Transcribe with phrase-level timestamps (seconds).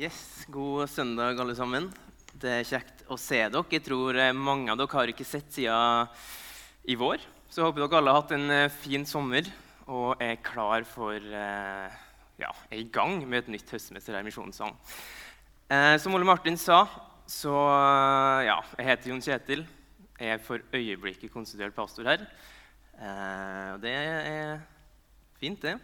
[0.00, 1.90] Yes, God søndag, alle sammen.
[2.40, 3.60] Det er kjekt å se dere.
[3.68, 6.08] Jeg tror eh, mange av dere har ikke sett siden
[6.88, 7.20] i vår.
[7.52, 9.50] Så jeg håper dere alle har hatt en eh, fin sommer
[9.92, 11.98] og er klar for eh,
[12.40, 14.80] ja, er i gang med et nytt høstmester her i Misjonssalen.
[16.00, 16.80] Som Ole Martin sa,
[17.28, 17.52] så
[18.46, 19.66] ja, jeg heter Jon Kjetil.
[20.16, 22.24] Jeg er for øyeblikket konstituert pastor her.
[23.76, 24.64] Og det er
[25.44, 25.76] fint, det.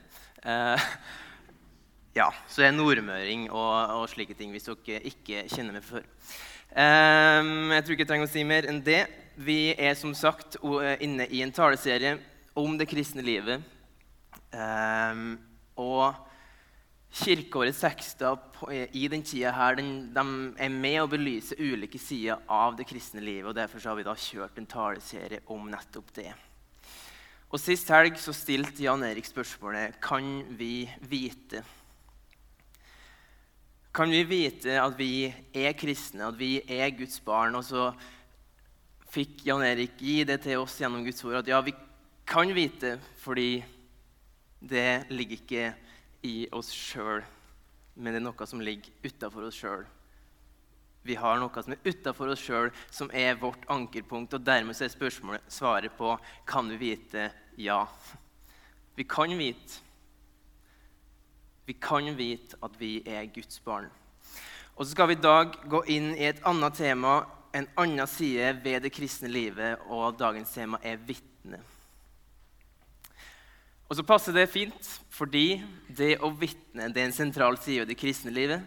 [2.16, 5.84] Eh, ja, så jeg er nordmøring og, og, slike ting, hvis dere ikke kjenner meg
[5.84, 6.04] før.
[6.76, 9.06] Um, jeg tror ikke jeg trenger å si mer enn det.
[9.36, 10.56] Vi er som sagt
[11.00, 12.16] inne i en taleserie
[12.56, 13.60] om det kristne livet.
[14.52, 15.36] Um,
[15.76, 16.14] og
[17.16, 18.36] kirkeårets tekster
[18.96, 20.24] i den tida her, den, de
[20.60, 23.48] er med å belyse ulike sider av det kristne livet.
[23.50, 26.30] og Derfor har vi da kjørt en taleserie om nettopp det.
[27.52, 31.62] Og Sist helg så stilte Jan Erik spørsmålet kan vi vite
[33.96, 35.24] kan vi vite at vi
[35.56, 37.56] er kristne, at vi er Guds barn.
[37.56, 37.88] Og så
[39.12, 41.72] fikk Jan Erik gi det til oss gjennom Guds ord at ja, vi
[42.28, 43.62] kan vite fordi
[44.60, 45.66] det ligger ikke
[46.26, 47.22] i oss sjøl,
[47.94, 49.86] men det er noe som ligger utafor oss sjøl.
[51.06, 54.34] Vi har noe som er utafor oss sjøl, som er vårt ankerpunkt.
[54.34, 56.16] Og dermed er spørsmålet svaret på
[56.48, 57.28] kan vi vite
[57.62, 57.84] ja.
[58.98, 59.85] Vi kan vite
[61.66, 63.88] vi kan vite at vi er Guds barn.
[64.76, 67.24] Og så skal vi i dag gå inn i et annet tema,
[67.56, 71.62] en annen side ved det kristne livet, og dagens tema er vitne.
[73.86, 77.98] Og så passer det fint, fordi det å vitne er en sentral side av det
[77.98, 78.62] kristne livet.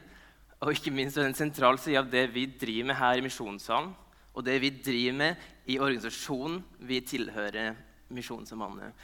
[0.63, 3.23] Og ikke minst er det en sentral side av det vi driver med her i
[3.23, 3.91] Misjonssalen,
[4.33, 7.75] og det vi driver med i organisasjonen vi tilhører
[8.15, 8.95] Misjonssambandet.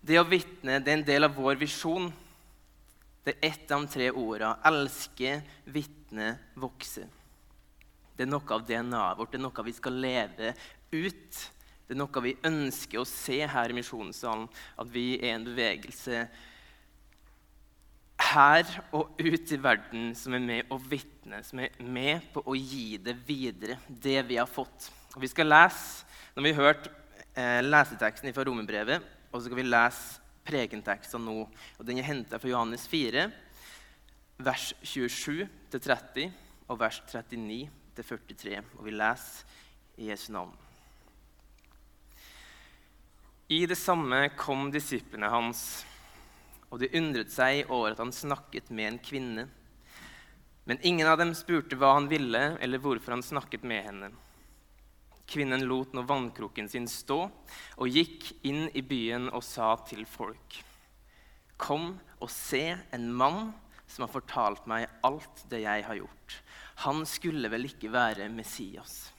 [0.00, 2.10] Det å vitne er en del av vår visjon
[3.24, 7.08] det er ett av de tre ordene 'elske, vitne, vokse'.
[8.16, 10.54] Det er noe av DNA-et vårt, det er noe vi skal leve
[10.92, 11.50] ut.
[11.86, 14.48] Det er noe vi ønsker å se her i Misjonssalen,
[14.78, 16.28] at vi er en bevegelse
[18.20, 22.54] her og ut i verden som er med å vitne, som er med på å
[22.54, 24.90] gi det videre, det vi har fått.
[25.16, 26.04] Og Vi skal lese,
[26.36, 26.90] når vi har hørt
[27.34, 30.19] eh, leseteksten fra Romerbrevet, og så skal vi lese
[30.50, 31.44] prekentekster nå.
[31.78, 33.28] og Den er henta fra Johannes 4,
[34.40, 36.30] vers 27-30
[36.70, 38.58] og vers 39-43.
[38.78, 39.56] Og vi leser
[40.00, 40.52] i Jesu navn.
[43.50, 45.82] I det samme kom disiplene hans,
[46.70, 49.48] og de undret seg over at han snakket med en kvinne.
[50.70, 54.12] Men ingen av dem spurte hva han ville, eller hvorfor han snakket med henne.
[55.30, 60.58] Kvinnen lot nå vannkroken sin stå og gikk inn i byen og sa til folk.:
[61.56, 63.52] Kom og se en mann
[63.86, 66.36] som har fortalt meg alt det jeg har gjort.
[66.86, 69.12] Han skulle vel ikke være Messias?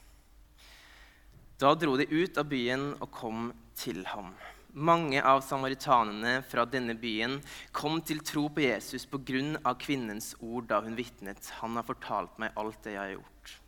[1.62, 4.32] Da dro de ut av byen og kom til ham.
[4.72, 7.36] Mange av samaritanene fra denne byen
[7.76, 9.74] kom til tro på Jesus pga.
[9.78, 11.52] kvinnens ord da hun vitnet.
[11.60, 13.58] Han har fortalt meg alt det jeg har gjort.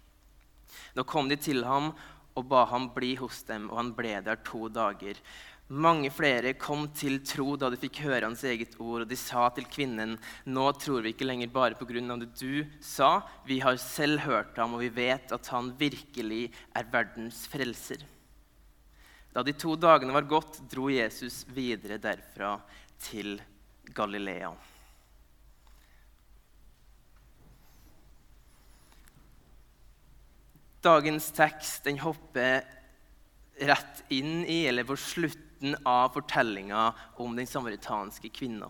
[0.95, 1.93] Da kom de til ham
[2.35, 5.19] og ba ham bli hos dem, og han ble der to dager.
[5.69, 9.47] Mange flere kom til tro da de fikk høre hans eget ord, og de sa
[9.55, 13.63] til kvinnen, nå tror vi ikke lenger bare på grunn av det du sa, vi
[13.65, 18.05] har selv hørt ham, og vi vet at han virkelig er verdens frelser.
[19.35, 22.59] Da de to dagene var gått, dro Jesus videre derfra
[23.09, 23.39] til
[23.95, 24.53] Galilea.
[30.85, 32.63] Dagens tekst den hopper
[33.65, 36.91] rett inn i, eller på slutten av fortellinga
[37.23, 38.69] om den samaritanske kvinna.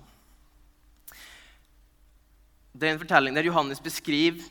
[2.74, 4.42] Det er en fortelling der Johannes beskriver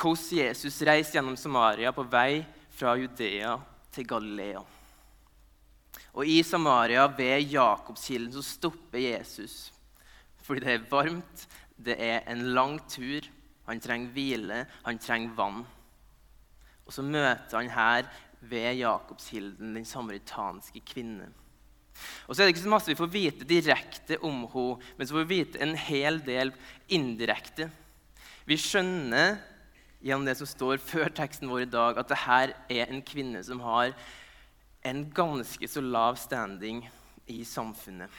[0.00, 2.42] hvordan Jesus reiste gjennom Samaria på vei
[2.76, 3.56] fra Judea
[3.92, 4.62] til Galilea.
[6.16, 9.70] Og I Samaria, ved Jakobskilden, så stopper Jesus.
[10.42, 11.44] Fordi det er varmt,
[11.76, 13.28] det er en lang tur.
[13.68, 15.62] Han trenger hvile, han trenger vann.
[16.90, 18.08] Og så møter han her
[18.50, 21.28] ved Jakobskilden den samaritanske kvinne.
[22.26, 25.14] Og så er det ikke så masse vi får vite direkte om henne, men så
[25.14, 26.50] får vi vite en hel del
[26.90, 27.68] indirekte.
[28.48, 29.38] Vi skjønner
[30.02, 33.62] gjennom det som står før teksten vår i dag, at dette er en kvinne som
[33.62, 33.94] har
[34.90, 36.82] en ganske så lav standing
[37.30, 38.10] i samfunnet.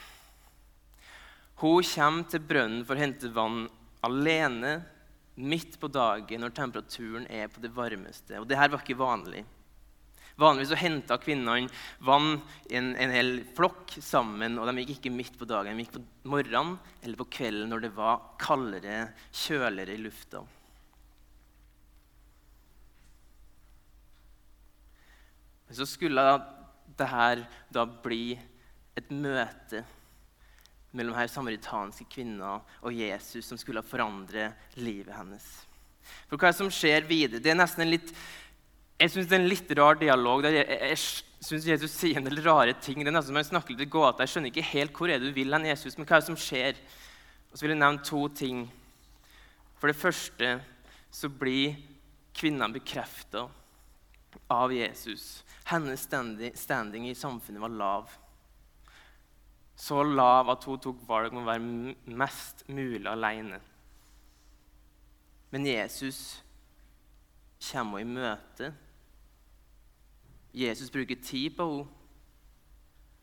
[1.60, 3.66] Hun kommer til brønnen for å hente vann
[4.06, 4.78] alene
[5.34, 8.40] midt på dagen når temperaturen er på det varmeste.
[8.40, 9.44] Og det her var ikke vanlig.
[10.40, 11.68] Vanligvis så henta kvinnene
[12.04, 12.38] vann
[12.70, 14.58] i en, en, hel flokk sammen.
[14.58, 17.86] Og de gikk ikke midt på dagen, de gikk på morgenen eller på kvelden når
[17.86, 18.98] det var kaldere,
[19.44, 20.44] kjøligere i lufta.
[25.66, 26.28] Men så skulle
[27.00, 28.24] dette da bli
[28.98, 29.84] et møte
[30.92, 35.46] mellom her samaritanske kvinner og Jesus som skulle forandre livet hennes.
[36.28, 37.40] For hva er det som skjer videre?
[37.42, 38.10] Det er nesten en litt,
[39.00, 40.42] jeg synes det er en litt rar dialog.
[40.44, 40.98] der Jeg, jeg,
[41.42, 43.00] syns Jesus sier en del rare ting.
[43.00, 44.22] Det er nesten som jeg snakker litt i gåte.
[44.22, 46.30] Jeg skjønner ikke helt hvor er det du vil hen, Jesus, men hva er det
[46.30, 46.78] som skjer?
[47.50, 48.60] Og så vil jeg nevne to ting.
[49.80, 50.52] For det første
[51.12, 51.74] så blir
[52.36, 53.48] kvinna bekrefta
[54.52, 55.42] av Jesus.
[55.68, 58.14] Hennes standing i samfunnet var lav
[59.76, 63.60] så lav at hun tok valg om å være mest mulig alene.
[65.52, 66.42] Men Jesus
[67.70, 68.70] kommer henne i møte.
[70.52, 71.98] Jesus bruker tid på henne.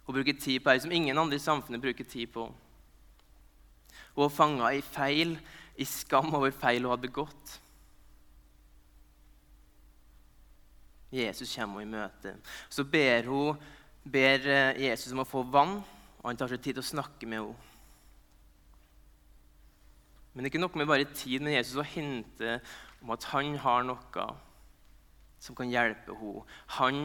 [0.09, 2.47] Hun bruker tid på henne som ingen andre i samfunnet bruker tid på.
[4.15, 5.35] Hun er fanga i feil,
[5.77, 7.59] i skam over feil hun hadde begått.
[11.13, 12.33] Jesus kommer henne i møte.
[12.69, 13.61] Så ber, hun,
[14.03, 15.79] ber eh, Jesus om å få vann.
[16.19, 17.67] Og han tar seg tid til å snakke med henne.
[20.33, 22.59] Men det er ikke noe med bare tid med Jesus å hinte
[23.01, 24.27] om at han har noe
[25.39, 26.43] som kan hjelpe henne.
[26.75, 26.99] Han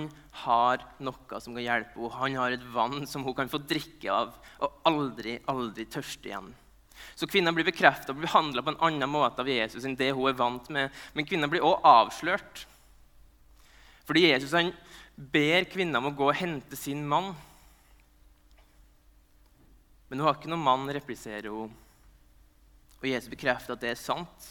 [0.45, 2.19] har noe som kan hjelpe henne.
[2.19, 6.53] Han har et vann som hun kan få drikke av og aldri, aldri tørste igjen.
[7.19, 10.29] Så kvinna blir bekrefta og behandla på en annen måte av Jesus enn det hun
[10.31, 10.93] er vant med.
[11.15, 12.65] Men kvinna blir også avslørt.
[14.05, 14.73] Fordi Jesus han
[15.17, 17.33] ber kvinna om å gå og hente sin mann.
[20.15, 21.73] Men hun har ikke noen mann, repliserer hun.
[23.01, 24.45] Og Jesus bekrefter at det er sant.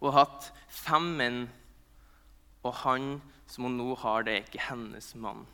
[0.00, 1.36] Hun har hatt fem menn,
[2.66, 3.04] og han
[3.46, 5.44] som hun nå har, det er ikke hennes mann.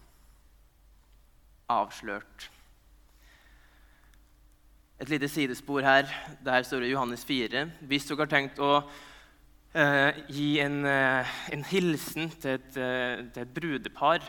[1.69, 2.47] Avslørt.
[5.05, 6.09] Et lite sidespor her.
[6.41, 7.67] Der står det Johannes 4.
[7.91, 8.71] Hvis dere har tenkt å
[9.77, 14.25] eh, gi en, eh, en, hilsen til et, eh, til et brudepar,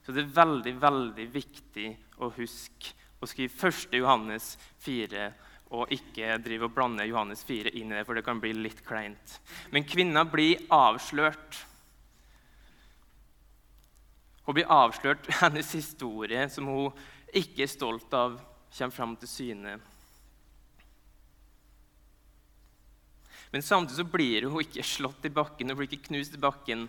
[0.00, 3.94] så det er veldig, veldig viktig å huske og skrive 1.
[4.00, 5.28] Johannes 4
[5.70, 8.80] og ikke drive og blande Johannes 4 inn i det, for det kan bli litt
[8.86, 9.36] kleint.
[9.70, 11.60] Men kvinna blir avslørt.
[14.48, 15.28] Hun blir avslørt.
[15.42, 16.90] Hennes historie, som hun
[17.30, 18.40] ikke er stolt av,
[18.74, 19.76] kommer fram til syne.
[23.50, 26.86] Men samtidig så blir hun ikke slått i bakken hun blir ikke knust i bakken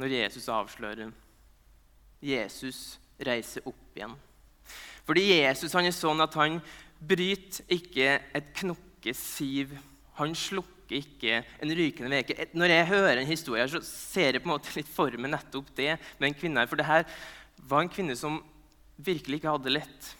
[0.00, 1.12] når Jesus avslører.
[2.24, 4.16] Jesus reiser opp igjen.
[5.04, 6.60] Fordi Jesus han er sånn at han
[7.04, 9.74] bryter ikke et knokkesiv.
[10.20, 12.48] Han slukker ikke en rykende veke.
[12.56, 15.72] Når jeg hører en historie, så ser jeg på en måte litt for meg nettopp
[15.76, 16.66] det med en kvinne.
[16.70, 17.06] For det her
[17.68, 18.40] var en kvinne som
[18.96, 20.10] virkelig ikke hadde lett.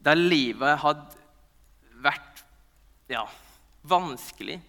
[0.00, 1.20] Der livet hadde
[2.00, 2.44] vært
[3.10, 3.26] ja,
[3.86, 4.60] vanskelig.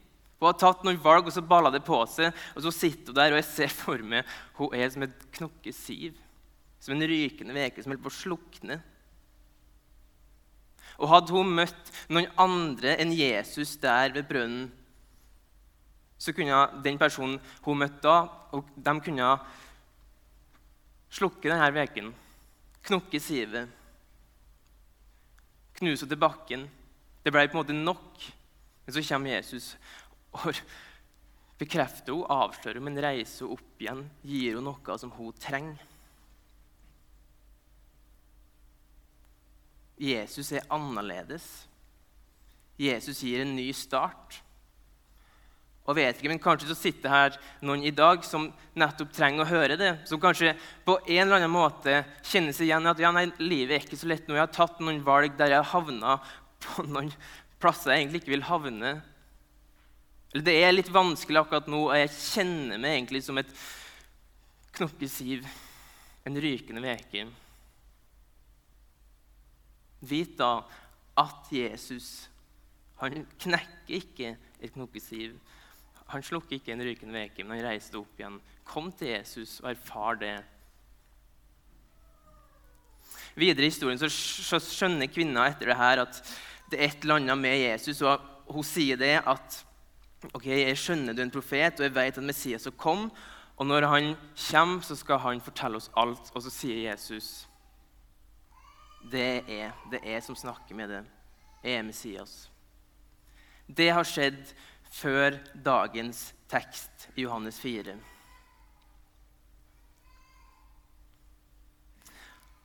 [0.41, 2.33] Hun har tatt noen valg, og så balla det på seg.
[2.57, 4.27] Og så sitter hun der, og jeg ser for meg
[4.57, 6.17] hun er som et knokkesiv.
[6.81, 8.79] Som en rykende veke som holder på å slukne.
[11.01, 14.69] Og hadde hun møtt noen andre enn Jesus der ved brønnen,
[16.21, 18.17] så kunne den personen hun møtte da,
[18.53, 19.29] de kunne
[21.11, 22.11] slukke denne veken,
[22.85, 23.71] knukke sivet,
[25.79, 26.67] knuse til bakken.
[27.25, 28.21] Det ble på en måte nok.
[28.85, 29.73] Men så kommer Jesus
[30.37, 30.53] og
[31.61, 35.90] bekrefter henne, avslører henne, men reiser henne opp igjen, gir henne noe som hun trenger.
[40.01, 41.45] Jesus er annerledes.
[42.81, 44.39] Jesus gir en ny start.
[45.89, 49.49] Og vet ikke, men Kanskje så sitter her noen i dag som nettopp trenger å
[49.49, 49.91] høre det.
[50.09, 50.53] Som kanskje
[50.85, 54.09] på en eller annen måte kjenner seg igjen at ja, nei, livet er ikke så
[54.09, 54.37] lett nå.
[54.37, 56.17] Jeg har tatt noen valg der jeg har havna
[56.61, 57.11] på noen
[57.61, 58.95] plasser jeg egentlig ikke vil havne.
[60.31, 63.49] Eller det er litt vanskelig akkurat nå, og jeg kjenner meg egentlig som et
[64.77, 65.43] knokkesiv,
[66.25, 67.25] en rykende veke.
[70.01, 70.61] Vit da
[71.19, 72.31] at Jesus
[73.01, 75.33] han knekker ikke et knokkesiv.
[76.13, 78.37] Han slukker ikke en rykende veke, men han reiste opp igjen.
[78.67, 80.35] Kom til Jesus og erfar det.
[83.33, 86.21] Videre i historien så skjønner kvinna etter det her at
[86.71, 88.03] det er et eller annet med Jesus.
[88.05, 89.61] og Hun sier det at
[90.29, 93.07] ok, jeg skjønner du er en profet, og jeg vet at Messias har kom.
[93.57, 94.13] Og når han
[94.49, 96.29] kommer, så skal han fortelle oss alt.
[96.35, 97.47] Og så sier Jesus
[99.09, 99.73] det er jeg.
[99.91, 101.07] det er jeg som snakker med dem.
[101.63, 102.35] Jeg er Messias.
[103.67, 104.53] Det har skjedd
[104.91, 107.95] før dagens tekst i Johannes 4.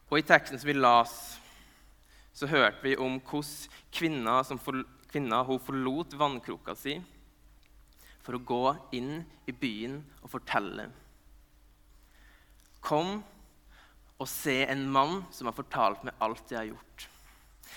[0.06, 1.14] Og I teksten som vi las,
[2.36, 6.98] så hørte vi om hvordan kvinna, for, kvinna hun forlot vannkroka si
[8.26, 8.62] for å gå
[8.98, 10.88] inn i byen og fortelle.
[12.82, 13.20] Kom
[14.16, 17.08] og se en mann som har fortalt meg alt jeg har gjort.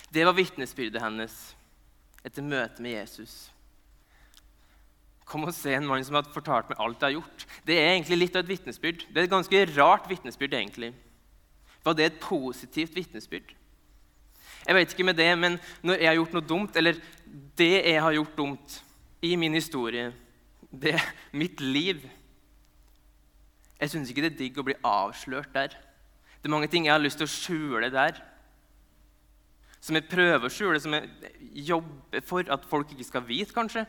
[0.10, 1.38] Det var vitnesbyrdet hennes
[2.26, 3.50] etter møtet med Jesus.
[5.30, 7.46] Kom og se en mann som har fortalt meg alt jeg har gjort.
[7.68, 9.06] Det er egentlig litt av et vitnesbyrd.
[9.10, 10.56] Det er et ganske rart vitnesbyrd.
[10.58, 10.94] egentlig.
[11.84, 13.54] Var det et positivt vitnesbyrd?
[14.66, 16.98] Jeg vet ikke med det, men når jeg har gjort noe dumt, eller
[17.58, 18.80] det jeg har gjort dumt
[19.22, 20.12] i min historie,
[20.72, 22.04] det er mitt liv
[23.80, 25.72] Jeg syns ikke det er digg å bli avslørt der.
[26.40, 28.20] Det er mange ting jeg har lyst til å skjule der.
[29.84, 31.10] Som jeg prøver å skjule, som jeg
[31.70, 33.86] jobber for at folk ikke skal vite, kanskje.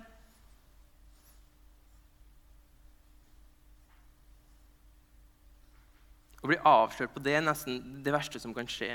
[6.40, 8.94] Å bli avslørt på det er nesten det verste som kan skje.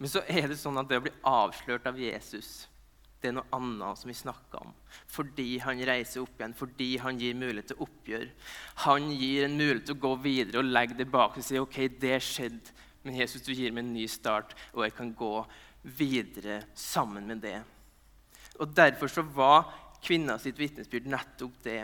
[0.00, 2.66] Men så er det sånn at det å bli avslørt av Jesus
[3.20, 4.70] det er noe annet som vi snakker om.
[5.12, 8.28] Fordi han reiser opp igjen, fordi han gir mulighet til oppgjør.
[8.86, 11.82] Han gir en mulighet til å gå videre og legge det bak og si ok,
[12.00, 15.34] det skjedde, men Jesus, du gir meg en ny start, og jeg kan gå
[15.82, 17.58] videre sammen med det.
[18.60, 19.70] Og Derfor så var
[20.04, 21.80] kvinna sitt vitnesbyrd nettopp det.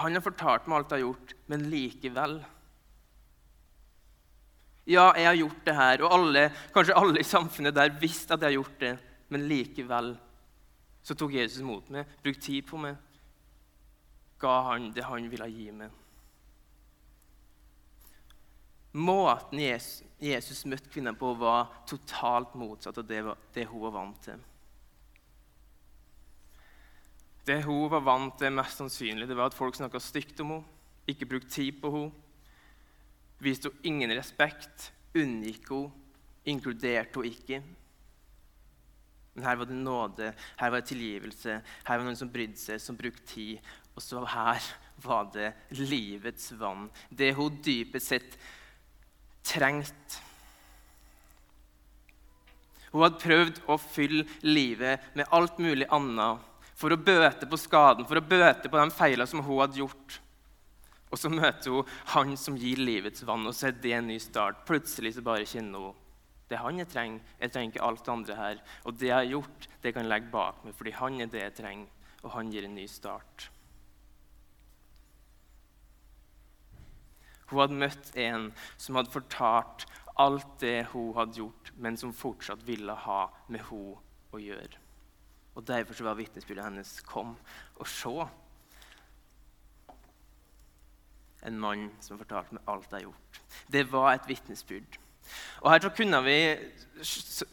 [0.00, 2.42] Han har fortalt meg alt jeg har gjort, men likevel
[4.84, 6.40] ja, jeg har gjort det her, og alle,
[6.74, 8.92] kanskje alle i samfunnet der visste at jeg har gjort det,
[9.32, 10.10] men likevel
[11.04, 12.98] så tok Jesus mot meg, brukte tid på meg,
[14.40, 16.03] ga han det han ville gi meg.
[18.94, 24.42] Måten Jesus, møtte kvinner på, var totalt motsatt av det, hun var vant til.
[27.44, 30.70] Det hun var vant til, mest sannsynlig, det var at folk snakka stygt om henne,
[31.10, 32.24] ikke brukte tid på henne
[33.44, 35.92] viste hun ingen respekt, unngikk henne,
[36.48, 37.62] inkluderte henne ikke.
[39.34, 42.60] Men her var det nåde, her var det tilgivelse, her var det noen som brydde
[42.60, 43.72] seg, som brukte tid.
[43.94, 44.68] Og så her
[45.02, 48.38] var det livets vann, det hun dypest sett
[49.44, 50.20] trengte.
[52.94, 58.06] Hun hadde prøvd å fylle livet med alt mulig annet for å bøte på skaden,
[58.06, 60.20] for å bøte på de feilene som hun hadde gjort.
[61.10, 64.18] Og så møter hun han som gir livets vann, og så er det en ny
[64.22, 64.62] start.
[64.66, 66.00] Plutselig så bare kjenner hun
[66.50, 67.34] det han jeg trenger.
[67.40, 68.62] Jeg trenger ikke alt det andre her.
[68.84, 71.42] Og det jeg har gjort, det kan jeg legge bak meg, fordi han er det
[71.42, 73.48] jeg trenger, og han gir en ny start.
[77.50, 79.86] Hun hadde møtt en som hadde fortalt
[80.20, 84.00] alt det hun hadde gjort, men som fortsatt ville ha med henne
[84.34, 84.80] å gjøre.
[85.54, 87.36] Og Derfor så var vitnesbyrdet hennes 'Kom
[87.76, 88.28] og se'
[91.44, 93.40] en mann som fortalte meg alt jeg har gjort.
[93.72, 94.98] Det var et vitnesbyrd.
[95.60, 96.38] Og her så kunne vi,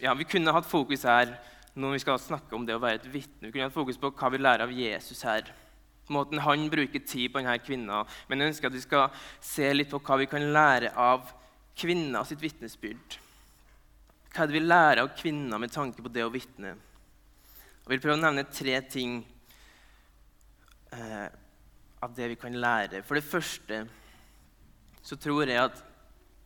[0.02, 1.36] ja, vi kunne hatt fokus her
[1.76, 3.48] når vi skal snakke om det å være et vitne.
[3.48, 5.54] Vi kunne hatt fokus på hva vi lærer av Jesus her.
[6.12, 8.04] Måten han bruker tid på denne kvinna.
[8.28, 11.30] Men jeg ønsker at vi skal se litt på hva vi kan lære av
[11.78, 13.18] kvinna sitt vitnesbyrd.
[14.32, 16.76] Hva er det vi lærer av kvinner med tanke på det å vitne?
[17.82, 19.18] Jeg vil prøve å nevne tre ting
[20.96, 21.28] eh,
[22.00, 23.02] av det vi kan lære.
[23.04, 23.82] For det første
[25.02, 25.82] så tror jeg at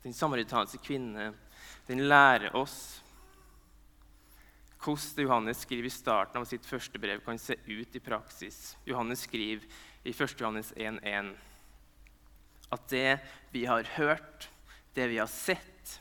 [0.05, 1.33] den samaritanske kvinne
[1.87, 3.01] den lærer oss
[4.85, 8.75] hvordan Johannes skriver i starten av sitt første brev, kan se ut i praksis.
[8.85, 9.65] Johannes skriver
[10.05, 10.39] i 1.
[10.39, 11.33] Johannes 1,1
[12.75, 13.19] at det
[13.53, 14.49] vi har hørt,
[14.93, 15.99] det vi har sett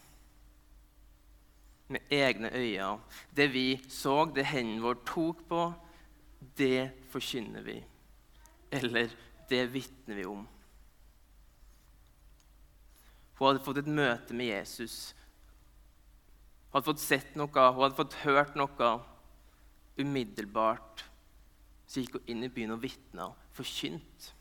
[1.92, 2.98] med egne øyne,
[3.36, 5.66] det vi så, det hendene våre tok på,
[6.56, 7.78] det forkynner vi.
[8.74, 9.12] Eller
[9.48, 10.46] det vitner vi om.
[13.34, 15.14] Hun hadde fått et møte med Jesus.
[16.74, 18.88] Hun hadde fått sett noe, hun hadde fått hørt noe.
[19.94, 21.04] Umiddelbart
[21.86, 24.32] så gikk hun inn i byen og vitna, forkynt.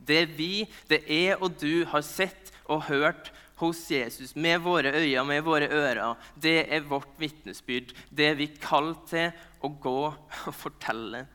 [0.00, 5.26] Det vi, det jeg og du har sett og hørt hos Jesus med våre øyne,
[5.28, 7.92] med våre ører, det er vårt vitnesbyrd.
[8.10, 9.30] Det er vi kalt til
[9.62, 11.28] å gå og fortelle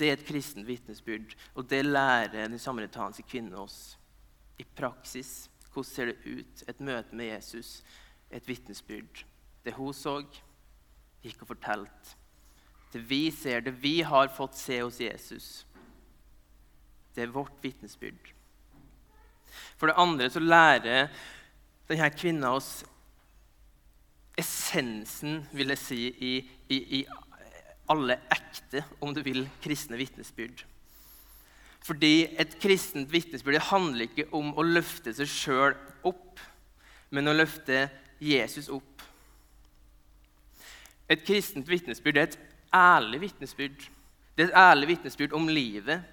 [0.00, 3.98] det er et kristent vitnesbyrd, og det lærer den samaritanske kvinnen oss.
[4.56, 6.64] I praksis, hvordan ser det ut?
[6.68, 7.80] Et møte med Jesus,
[8.30, 9.24] et vitnesbyrd.
[9.64, 10.20] Det hun så,
[11.22, 12.16] gikk og fortalte.
[12.92, 15.64] Det vi ser, det vi har fått se hos Jesus,
[17.14, 18.32] det er vårt vitnesbyrd.
[19.78, 21.10] For det andre så lærer
[21.90, 22.80] denne kvinna oss
[24.38, 26.34] essensen, vil jeg si, i,
[26.70, 27.00] i, i
[27.90, 30.64] alle ekte, om du vil, kristne vitnesbyrd.
[31.90, 35.72] Fordi et kristent vitnesbyrd handler ikke om å løfte seg sjøl
[36.06, 36.38] opp,
[37.10, 37.88] men å løfte
[38.22, 39.02] Jesus opp.
[41.10, 42.36] Et kristent vitnesbyrd er et
[42.78, 43.88] ærlig vitnesbyrd.
[44.36, 46.06] Det er et ærlig vitnesbyrd om livet.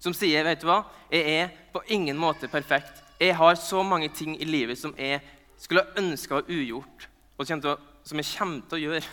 [0.00, 0.80] som sier vet du hva,
[1.12, 3.02] jeg er på ingen måte perfekt.
[3.20, 5.20] Jeg har så mange ting i livet som jeg
[5.60, 7.06] skulle ønske var ugjort,
[7.36, 9.04] og som jeg kommer til å gjøre.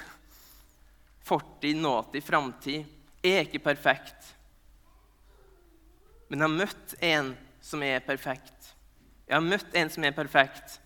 [1.27, 2.86] Fortid, nåtid, framtid.
[3.22, 4.37] Jeg er ikke perfekt.
[6.27, 7.31] Men jeg har møtt en
[7.63, 8.74] som er perfekt.
[9.27, 10.77] Jeg har møtt en som er perfekt.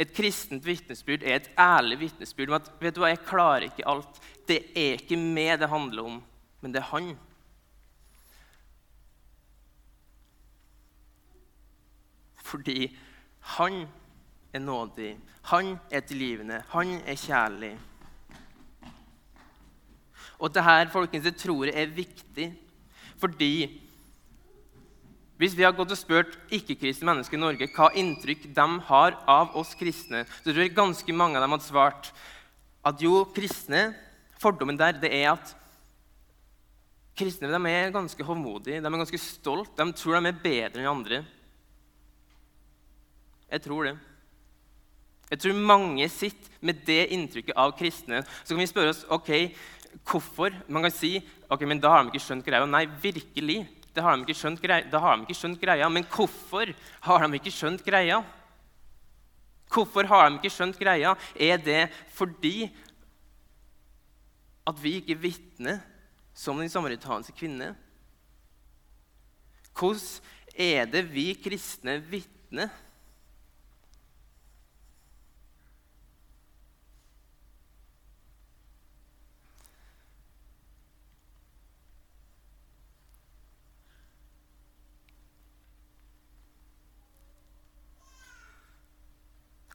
[0.00, 3.88] Et kristent vitnesbyrd er et ærlig vitnesbyrd om at vet du hva, jeg klarer ikke
[3.90, 4.20] alt.
[4.48, 6.20] Det er ikke meg det handler om,
[6.62, 7.10] men det er han.
[12.50, 12.88] Fordi
[13.56, 13.84] han
[14.52, 15.12] er nådig,
[15.52, 17.74] han er tilgivende, han er kjærlig.
[20.40, 22.48] Og dette folkens, det tror jeg er viktig,
[23.20, 23.52] fordi
[25.40, 29.56] hvis vi har gått og spurt ikke-kristne mennesker i Norge hva inntrykk de har av
[29.56, 32.10] oss kristne, så tror jeg ganske mange av dem hadde svart
[32.84, 33.90] at jo, kristne
[34.40, 35.50] Fordommen der det er at
[37.18, 40.88] kristne de er ganske håndmodige, de er ganske stolte, de tror de er bedre enn
[40.88, 41.18] andre.
[43.50, 43.92] Jeg tror det.
[45.30, 48.22] Jeg tror mange sitter med det inntrykket av kristne.
[48.42, 49.30] Så kan vi spørre oss ok,
[50.08, 50.56] hvorfor.
[50.72, 51.18] Man kan si
[51.50, 52.64] ok, men da har de ikke skjønt greia.
[52.64, 53.60] Nei, virkelig.
[54.00, 54.86] Det har de ikke skjønt greia.
[54.88, 55.88] De ikke skjønt greia.
[55.92, 56.70] Men hvorfor
[57.04, 58.22] har de ikke skjønt greia?
[59.68, 61.10] Hvorfor har de ikke skjønt greia?
[61.36, 61.82] Er det
[62.16, 62.70] fordi
[64.64, 65.82] at vi ikke vitner
[66.32, 67.74] som den samaritanske kvinne?
[69.76, 70.00] Hvordan
[70.56, 72.72] er det vi kristne vitner?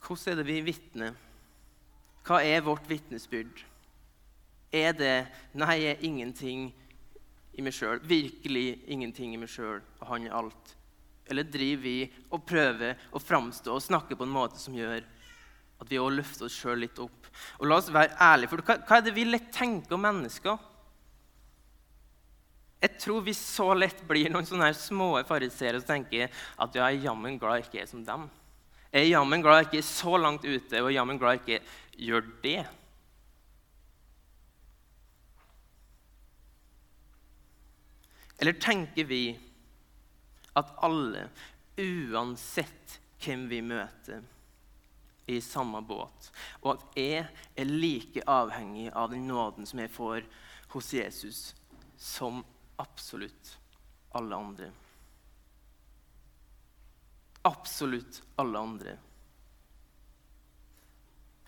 [0.06, 1.16] Hvordan er det vi vitner?
[2.26, 3.64] Hva er vårt vitnesbyrd?
[4.74, 6.74] Er det 'nei, jeg er ingenting
[7.54, 10.76] i meg sjøl', virkelig ingenting i meg sjøl, og han er alt?
[11.26, 15.02] Eller driver vi og prøver å framstå og snakke på en måte som gjør
[15.82, 17.28] at vi også løfter oss sjøl litt opp?
[17.60, 20.58] Og la oss være ærlige, for hva, er det vi lett tenker om mennesker?
[22.82, 27.06] Jeg tror vi så lett blir noen sånne små fariseere som tenker at jeg er
[27.08, 28.30] jammen glad jeg ikke er som dem.
[28.96, 32.06] Jeg er jammen glad jeg ikke er så langt ute, og jammen glad jeg ikke
[32.08, 32.60] gjør det.
[38.40, 39.20] Eller tenker vi
[40.56, 41.26] at alle,
[41.76, 44.24] uansett hvem vi møter,
[45.26, 46.32] er i samme båt,
[46.64, 47.28] og at jeg
[47.60, 50.24] er like avhengig av den nåden som jeg får
[50.72, 51.44] hos Jesus,
[52.00, 52.46] som
[52.80, 53.58] absolutt
[54.16, 54.72] alle andre?
[57.46, 58.96] Absolutt alle andre.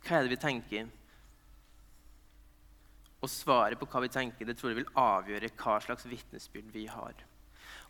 [0.06, 0.92] Hva er det vi tenker?
[3.18, 6.86] Og svaret på hva vi tenker, det tror jeg vil avgjøre hva slags vitnesbyrd vi
[6.92, 7.18] har.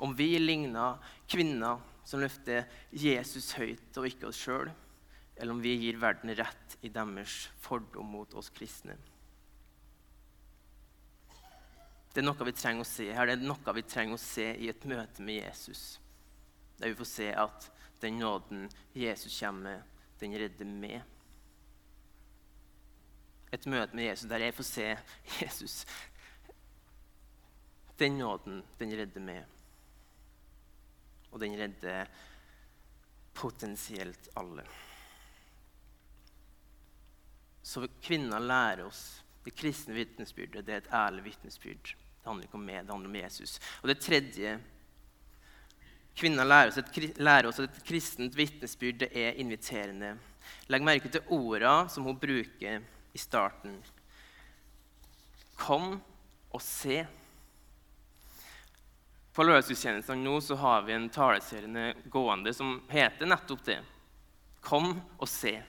[0.02, 2.66] Om vi ligner kvinner som løfter
[2.96, 4.72] Jesus høyt og ikke oss sjøl,
[5.38, 8.96] eller om vi gir verden rett i deres fordom mot oss kristne.
[12.14, 13.30] Det er noe vi trenger å se her.
[13.30, 16.00] Det er noe vi trenger å se i et møte med Jesus.
[16.80, 17.68] Der vi får se at
[18.02, 19.84] den nåden Jesus kommer med,
[20.20, 21.02] den redder meg.
[23.54, 24.88] Et møte med Jesus der jeg får se
[25.42, 25.76] Jesus.
[27.98, 29.46] Den nåden, den redder meg.
[31.32, 32.10] Og den redder
[33.38, 34.66] potensielt alle.
[37.64, 39.02] Så kvinner lærer oss
[39.44, 40.66] det kristne vitnesbyrdet.
[40.66, 41.94] Det er et ærlig vitnesbyrd.
[41.94, 43.58] Det handler ikke om meg, det handler om Jesus.
[43.82, 44.58] Og det tredje
[46.18, 50.16] Kvinner lærer lærer oss at et kristent vitnesbyrd er inviterende.
[50.72, 52.82] Legg merke til ordene som hun bruker
[53.14, 53.78] i starten.
[55.58, 56.00] Kom
[56.54, 57.04] og se.
[59.38, 63.78] På lørdagsgudstjenestene nå så har vi en taleserie gående som heter nettopp det.
[64.66, 65.60] Kom og se.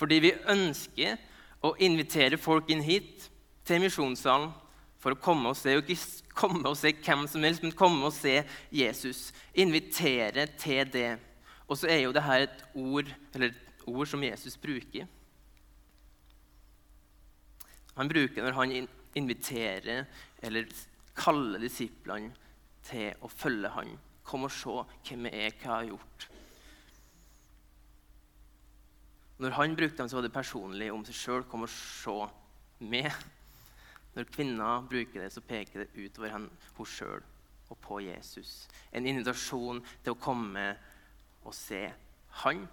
[0.00, 1.20] Fordi vi ønsker
[1.62, 3.28] å invitere folk inn hit,
[3.68, 4.48] til misjonssalen,
[5.00, 5.74] for å komme og se.
[5.78, 8.40] Og ikke komme og se hvem som helst, men komme og se
[8.74, 9.30] Jesus.
[9.58, 11.10] Invitere til det.
[11.70, 15.08] Og så er jo dette et ord, eller et ord som Jesus bruker.
[17.98, 18.76] Han bruker når han
[19.18, 20.06] inviterer
[20.46, 20.68] eller
[21.18, 22.32] kaller disiplene
[22.86, 23.96] til å følge han.
[24.26, 24.76] Kom og se
[25.08, 26.28] hvem jeg er, hva jeg har gjort.
[29.40, 31.44] Når han brukte dem, så var det personlig om seg sjøl.
[31.48, 32.16] Kom og se
[32.84, 33.14] meg.
[34.14, 37.22] Når kvinner bruker det, så peker det utover henne sjøl
[37.70, 38.68] og på Jesus.
[38.92, 40.66] En invitasjon til å komme
[41.46, 41.84] og se
[42.42, 42.66] han.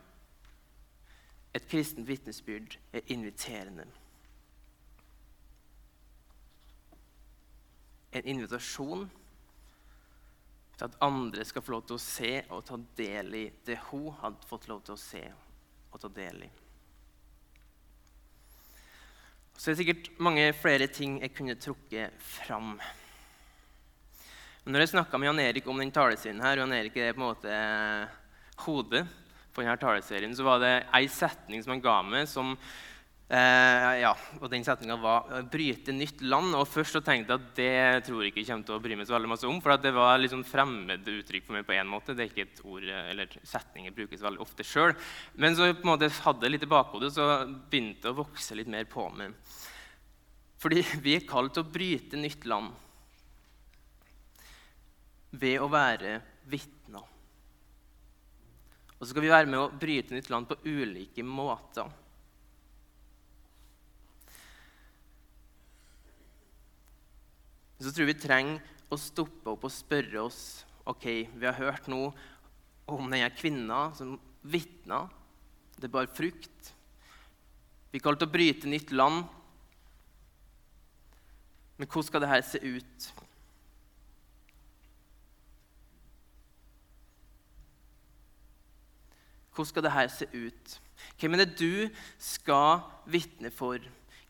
[1.54, 3.86] Et kristent vitnesbyrd er inviterende.
[8.18, 9.06] En invitasjon
[10.78, 14.12] til at andre skal få lov til å se og ta del i det hun
[14.22, 15.24] hadde fått lov til å se
[15.92, 16.50] og ta del i.
[19.58, 22.76] Så det er sikkert mange flere ting jeg kunne trukket fram.
[24.64, 27.16] Men når jeg snakka med Jan Erik om den taleserien, her, og Jan Erik er
[27.16, 27.56] på en måte
[28.68, 29.02] hodet
[29.56, 32.54] på denne taleserien, så var det ei setning som han ga meg, som
[33.28, 36.56] Eh, ja, og Den setninga var 'bryte nytt land'.
[36.56, 38.96] og Først så tenkte jeg at det tror jeg ikke jeg kommer til å bry
[38.96, 39.60] meg så veldig masse om.
[39.60, 42.16] For det var litt sånn fremmed uttrykk for meg på en måte.
[42.16, 44.96] Det er ikke et ord eller setninger brukes veldig ofte sjøl.
[45.36, 48.56] Men så på en måte hadde jeg litt i bakhodet, så begynte det å vokse
[48.56, 49.36] litt mer på meg.
[50.58, 52.72] Fordi vi er kalt til å bryte nytt land
[55.32, 57.04] ved å være vitner.
[58.98, 62.07] Og så skal vi være med å bryte nytt land på ulike måter.
[67.86, 70.42] Så tror jeg vi trenger å stoppe opp og spørre oss
[70.88, 72.14] ok, Vi har hørt nå
[72.88, 75.10] om denne kvinna som vitna.
[75.78, 76.72] Det bar frukt.
[77.92, 79.28] Vi kalte å bryte nytt land.
[81.78, 83.10] Men hvordan skal dette se ut?
[89.52, 90.78] Hvordan skal dette se ut?
[91.20, 91.90] Hvem er det du
[92.22, 93.82] skal vitne for?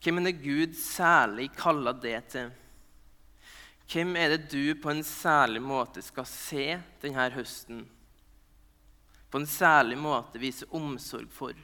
[0.03, 2.51] Hvem er det Gud særlig kaller det til?
[3.87, 6.65] Hvem er det du på en særlig måte skal se
[7.01, 7.85] denne høsten?
[9.31, 11.55] På en særlig måte vise omsorg for?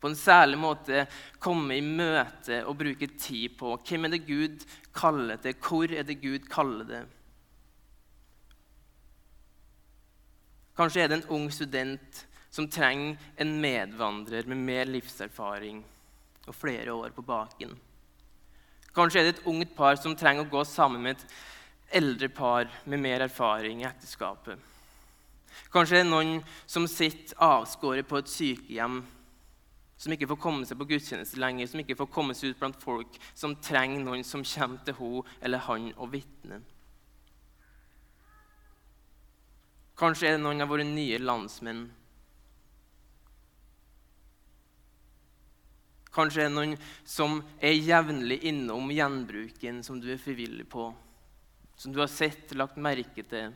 [0.00, 1.06] På en særlig måte
[1.40, 3.76] komme i møte og bruke tid på?
[3.84, 4.64] Hvem er det Gud
[4.96, 5.54] kaller det?
[5.64, 7.02] Hvor er det Gud kaller det?
[10.76, 15.82] Kanskje er det en ung student som trenger en medvandrer med mer livserfaring
[16.46, 17.76] og flere år på baken.
[18.94, 22.70] Kanskje er det et ungt par som trenger å gå sammen med et eldre par
[22.86, 24.58] med mer erfaring i ekteskapet.
[25.74, 29.00] Kanskje er det noen som sitter avskåret på et sykehjem,
[29.98, 32.78] som ikke får komme seg på gudstjeneste lenger, som ikke får komme seg ut blant
[32.82, 36.62] folk, som trenger noen som kommer til henne eller han og vitner.
[39.98, 41.86] Kanskje er det noen av våre nye landsmenn
[46.14, 50.86] Kanskje er det noen som er jevnlig innom gjenbruken som du er frivillig på,
[51.76, 53.54] som du har sett, lagt merke til.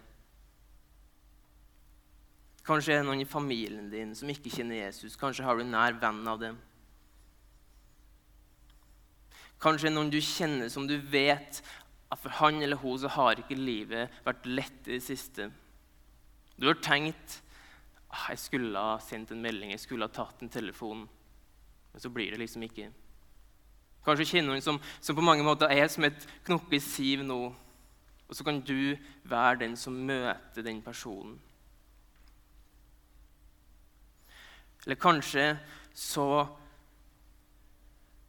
[2.66, 5.16] Kanskje er det noen i familien din som ikke kjenner Jesus.
[5.16, 6.58] Kanskje har du en nær venn av dem.
[9.62, 11.62] Kanskje er det noen du kjenner som du vet
[12.08, 15.48] at for han eller hun så har ikke livet vært lett i det siste.
[16.58, 17.40] Du har tenkt
[18.08, 21.04] «Ah, jeg skulle ha sendt en melding, jeg skulle ha tatt en telefon.
[21.92, 22.90] Men så blir det liksom ikke.
[24.06, 27.40] Kanskje kjenner noen som, som, på mange måter er som et knokke siv nå.
[28.28, 28.96] Og så kan du
[29.28, 31.38] være den som møter den personen.
[34.84, 35.50] Eller kanskje
[35.96, 36.46] så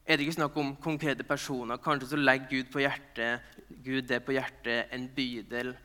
[0.09, 1.77] er det ikke snakk om konkrete personer.
[1.83, 3.45] Kanskje så legger Gud, på hjertet,
[3.85, 5.75] Gud det på hjertet en bydel,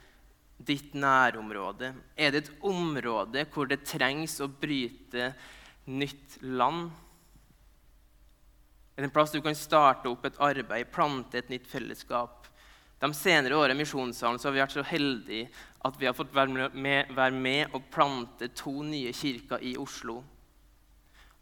[0.64, 1.92] ditt nærområde.
[2.16, 5.34] Er det et område hvor det trengs å bryte
[5.90, 6.88] nytt land?
[8.96, 12.46] En plass du kan starte opp et arbeid, plante et nytt fellesskap.
[13.02, 15.48] De senere årene i Misjonssalen har vi vært så heldige
[15.84, 20.20] at vi har fått være med, være med og plante to nye kirker i Oslo.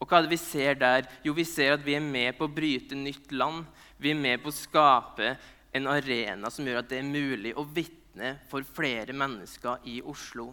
[0.01, 1.07] Og hva er det vi ser der?
[1.23, 3.69] Jo, vi ser at vi er med på å bryte nytt land.
[4.03, 5.37] Vi er med på å skape
[5.77, 10.51] en arena som gjør at det er mulig å vitne for flere mennesker i Oslo.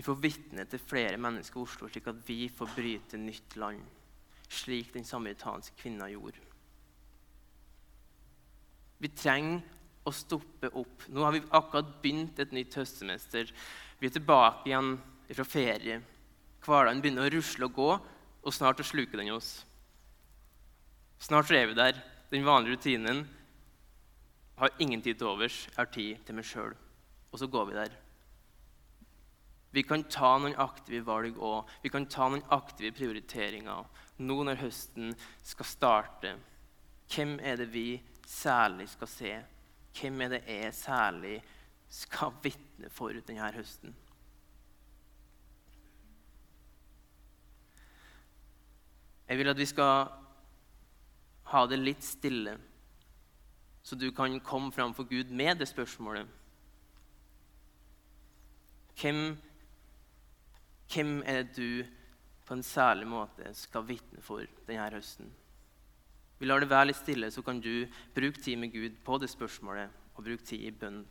[0.00, 3.82] Vi får vitne til flere mennesker i Oslo, slik at vi får bryte nytt land,
[4.48, 6.40] slik den samaritanske kvinna gjorde.
[8.96, 9.60] Vi trenger
[10.08, 11.04] å stoppe opp.
[11.12, 13.52] Nå har vi akkurat begynt et nytt høstsemester.
[14.00, 14.94] Vi er tilbake igjen
[15.36, 16.00] fra ferie.
[16.64, 17.92] Hverdagen begynner å rusle og gå,
[18.40, 19.58] og snart å sluke den oss.
[21.20, 22.00] Snart er vi der.
[22.32, 23.26] Den vanlige rutinen
[24.64, 25.66] har ingen tid til overs.
[25.68, 26.78] Jeg har tid til meg sjøl.
[27.34, 28.06] Og så går vi der.
[29.70, 31.68] Vi kan ta noen aktive valg òg.
[31.82, 33.86] Vi kan ta noen aktive prioriteringer
[34.26, 35.14] nå når høsten
[35.46, 36.34] skal starte.
[37.10, 37.88] Hvem er det vi
[38.26, 39.32] særlig skal se?
[39.94, 41.36] Hvem er det jeg særlig
[41.90, 43.94] skal vitne for denne høsten?
[49.30, 50.08] Jeg vil at vi skal
[51.50, 52.56] ha det litt stille,
[53.82, 56.26] så du kan komme framfor Gud med det spørsmålet.
[58.98, 59.38] Hvem
[60.90, 61.84] hvem er det du
[62.46, 65.30] på en særlig måte skal vitne for denne høsten.
[66.40, 69.28] Vi lar det være litt stille, så kan du bruke tid med Gud på det
[69.30, 71.02] spørsmålet og bruke tid i bønn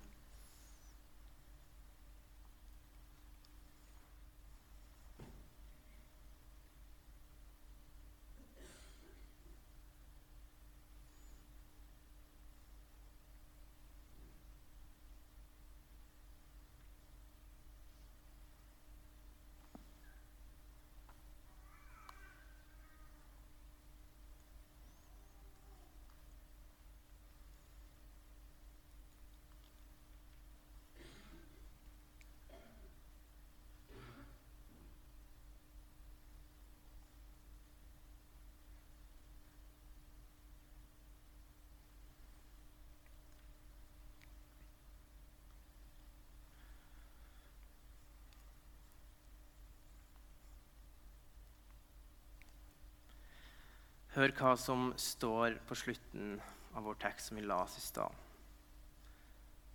[54.16, 56.40] Hør hva som står på slutten
[56.74, 58.16] av vår tekst som vi las i stad.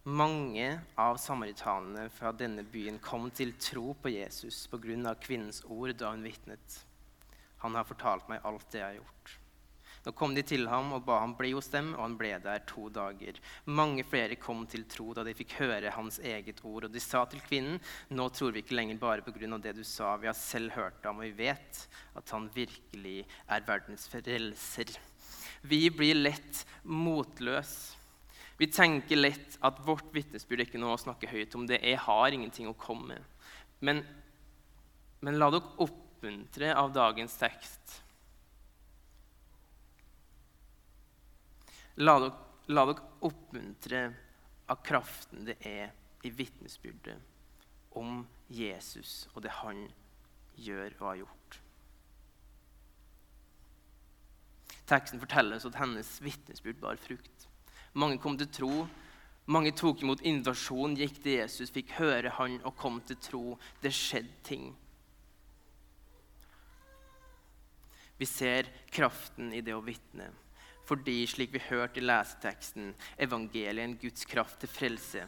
[0.05, 0.66] Mange
[1.01, 5.14] av samaritanene fra denne byen kom til tro på Jesus pga.
[5.23, 6.81] kvinnens ord da hun vitnet.
[7.62, 9.38] Han har fortalt meg alt det jeg har gjort.
[10.04, 12.60] Nå kom de til ham og ba ham bli hos dem, og han ble der
[12.68, 13.38] to dager.
[13.64, 16.84] Mange flere kom til tro da de fikk høre hans eget ord.
[16.84, 17.80] Og de sa til kvinnen,
[18.12, 20.12] nå tror vi ikke lenger bare på grunn av det du sa.
[20.20, 21.80] Vi har selv hørt ham, og vi vet
[22.20, 24.92] at han virkelig er verdens frelser.
[25.64, 27.96] Vi blir lett motløse.
[28.60, 31.64] Vi tenker lett at vårt vitnesbyrd er ikke noe å snakke høyt om.
[31.66, 33.50] det Jeg har ingenting å komme med.
[33.80, 34.04] Men,
[35.24, 38.03] men la dere oppmuntre av dagens tekst
[42.02, 42.33] La dere,
[42.74, 44.00] la dere oppmuntre
[44.72, 45.92] av kraften det er
[46.24, 49.85] i vitnesbyrdet om Jesus og det han
[50.59, 51.61] gjør og har gjort.
[54.90, 57.48] Teksten forteller oss at hennes vitnesbyrd bar frukt.
[57.94, 58.85] Mange kom til tro.
[59.46, 63.42] Mange tok imot invitasjonen, gikk til Jesus, fikk høre han og kom til tro.
[63.80, 64.70] Det skjedde ting.
[68.18, 70.30] Vi ser kraften i det å vitne.
[70.85, 75.23] Fordi, slik vi hørte i leseteksten, evangeliet er en Guds kraft til frelse.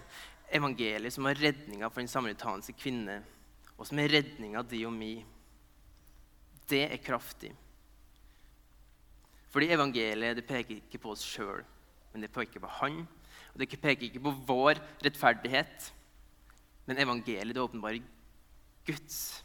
[0.53, 3.23] Evangeliet som er redninga for den samaritanske kvinne,
[3.77, 5.15] og som er redninga di og mi.
[6.69, 7.55] Det er kraftig.
[9.49, 11.63] Fordi evangeliet det peker ikke på oss sjøl,
[12.13, 13.07] men det peker på Han.
[13.55, 15.93] Og det peker ikke på vår rettferdighet,
[16.85, 18.05] men evangeliet det åpenbarer
[18.87, 19.43] Guds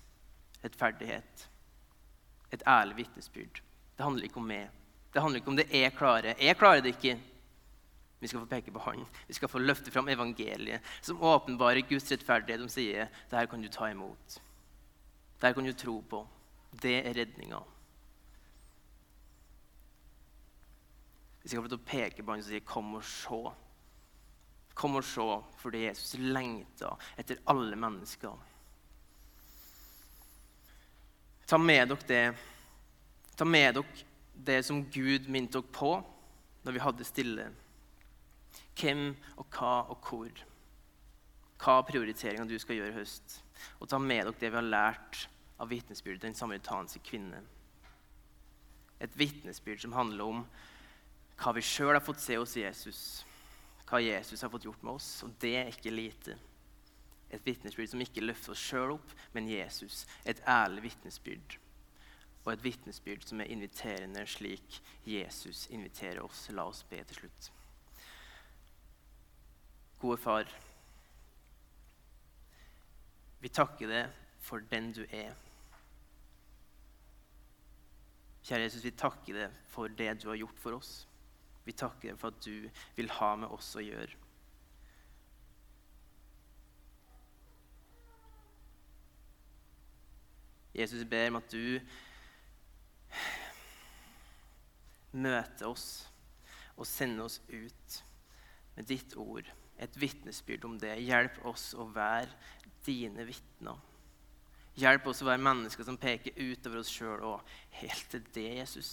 [0.64, 1.48] rettferdighet.
[2.52, 3.62] Et ærlig vitnesbyrd.
[3.96, 4.81] Det handler ikke om meg.
[5.14, 6.40] Det handler ikke om det jeg klarer.
[6.40, 7.18] Jeg klarer det ikke.
[8.22, 9.06] Vi skal få peke på Han.
[9.28, 13.62] Vi skal få løfte fram evangeliet, som åpenbarer Guds rettferdighet, som sier det her kan
[13.62, 14.38] du ta imot.
[15.40, 16.22] Det her kan du tro på.
[16.72, 17.60] Det er redninga.
[21.42, 23.54] Vi skal få til å peke på Han og sier 'kom og se'.
[24.74, 28.38] Kom og se, fordi Jesus lengta etter alle mennesker.
[31.48, 32.36] Ta med dere det.
[33.36, 34.11] Ta med dere
[34.46, 35.94] det som Gud minnet dere på
[36.66, 37.48] når vi hadde stille.
[38.78, 40.44] Hvem og hva og hvor.
[41.62, 43.40] Hva prioriteringene du skal gjøre i høst?
[43.80, 45.26] Og ta med dere det vi har lært
[45.62, 47.42] av vitnesbyrdet den samaritanske kvinne.
[49.02, 50.46] Et vitnesbyrd som handler om
[51.42, 53.02] hva vi sjøl har fått se hos Jesus.
[53.90, 55.10] Hva Jesus har fått gjort med oss.
[55.26, 56.38] Og det er ikke lite.
[57.32, 60.06] Et vitnesbyrd som ikke løfter oss sjøl opp, men Jesus.
[60.26, 61.58] Et ærlig vitnesbyrd
[62.44, 66.48] og et vitnesbyrd som er inviterende, slik Jesus inviterer oss.
[66.50, 67.52] La oss be til slutt.
[70.02, 70.50] Gode Far,
[73.42, 75.36] vi takker deg for den du er.
[78.42, 80.92] Kjære Jesus, vi takker deg for det du har gjort for oss.
[81.66, 84.18] Vi takker deg for at du vil ha med oss å gjøre.
[90.74, 91.80] Jesus, ber om at du
[95.12, 95.88] møte oss
[96.78, 97.98] og sende oss ut
[98.78, 99.48] med ditt ord,
[99.82, 100.96] et vitnesbyrd om det.
[101.04, 102.32] Hjelp oss å være
[102.86, 103.80] dine vitner.
[104.80, 108.92] Hjelp oss å være mennesker som peker utover oss sjøl og helt til det, Jesus.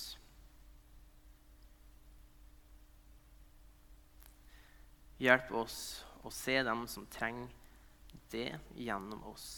[5.22, 5.78] Hjelp oss
[6.26, 7.50] å se dem som trenger
[8.30, 9.48] det, gjennom oss.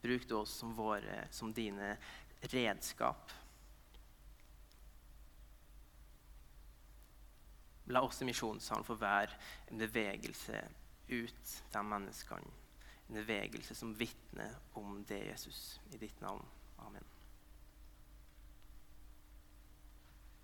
[0.00, 1.96] Bruk oss som, våre, som dine
[2.40, 3.32] redskap.
[7.90, 9.34] La oss i Misjonssalen få være
[9.70, 10.62] en bevegelse
[11.10, 12.58] ut til menneskene.
[13.10, 16.46] En bevegelse som vitner om det, Jesus, i ditt navn.
[16.86, 17.09] Amen.